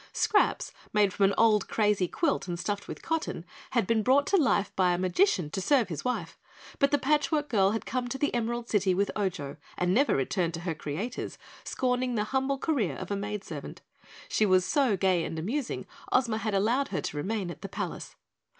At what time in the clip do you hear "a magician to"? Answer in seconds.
4.93-5.61